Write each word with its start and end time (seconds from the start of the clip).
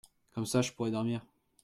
Comme 0.33 0.47
ça, 0.47 0.63
je 0.63 0.71
pourrai 0.71 0.89
dormir! 0.89 1.23